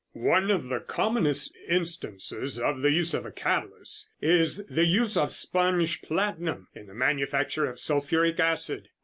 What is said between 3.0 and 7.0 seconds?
of a catalyst is the use of sponge platinum in the